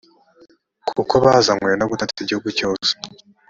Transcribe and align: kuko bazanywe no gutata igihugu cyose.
kuko 0.95 1.13
bazanywe 1.23 1.71
no 1.79 1.85
gutata 1.91 2.17
igihugu 2.23 2.47
cyose. 2.57 2.91